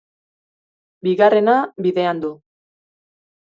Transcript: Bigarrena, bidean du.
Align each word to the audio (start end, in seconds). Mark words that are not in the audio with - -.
Bigarrena, 1.09 1.59
bidean 1.87 2.25
du. 2.27 2.35